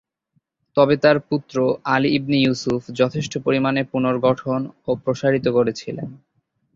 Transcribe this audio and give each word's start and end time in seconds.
তবে 0.77 0.95
তাঁর 0.97 1.17
পুত্র 1.29 1.55
আলী 1.87 2.09
ইবনে 2.17 2.37
ইউসুফ 2.39 2.81
যথেষ্ট 2.99 3.33
পরিমাণে 3.45 3.81
পুনর্গঠন 3.91 4.59
ও 4.87 5.01
প্রসারিত 5.03 5.45
করেছিলেন। 5.57 6.07